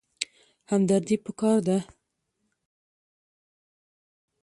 همدردي 0.71 1.17
پکار 1.25 1.57
ده 1.67 1.77